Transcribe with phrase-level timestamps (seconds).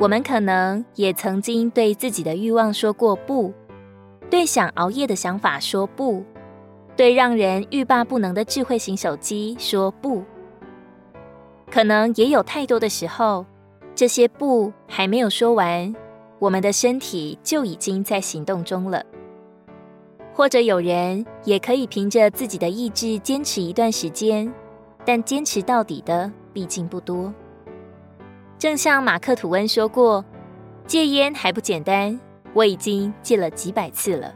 [0.00, 3.52] 我们可能也曾经对自己的欲望说过不，
[4.30, 6.22] 对想熬夜的想法说不，
[6.96, 10.22] 对让人欲罢不能的智慧型手机说不。
[11.68, 13.44] 可能也有太多的时候，
[13.92, 15.92] 这些不还没有说完，
[16.38, 19.04] 我们的身体就已经在行动中了。
[20.32, 24.54] 或者有人也可以凭着自己的意志坚持一段时间，
[25.04, 27.34] 但坚持到底的毕竟不多。
[28.58, 30.24] 正像马克·吐温说过
[30.84, 32.18] ：“戒烟还不简单，
[32.52, 34.34] 我已经戒了几百次了。”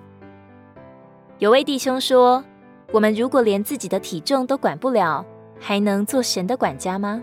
[1.38, 2.45] 有位弟兄说
[2.92, 5.26] ：“我们如果连自己的体重都管不了，
[5.58, 7.20] 还能做神的管家吗？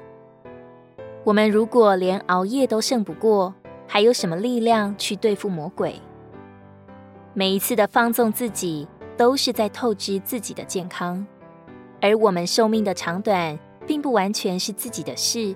[1.24, 3.56] 我们如果连熬夜都胜不过，
[3.88, 5.96] 还有什么力量去对付魔鬼？
[7.34, 11.26] 每一次的放纵自己，都是在透支自己的健康，
[12.02, 15.56] 而我们寿命的长短，并不完全是自己的事。”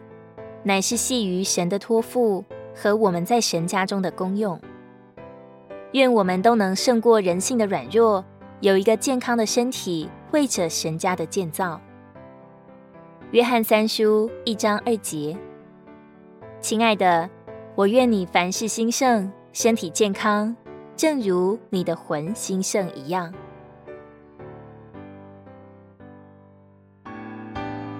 [0.63, 4.59] 乃是系于神的托付和我们在神家中的功用。
[5.91, 8.25] 愿我们都能胜过人性的软弱，
[8.61, 11.79] 有一个健康的身体，为着神家的建造。
[13.31, 15.37] 约翰三书一章二节，
[16.61, 17.29] 亲爱的，
[17.75, 20.55] 我愿你凡事兴盛，身体健康，
[20.95, 23.33] 正如你的魂兴盛一样。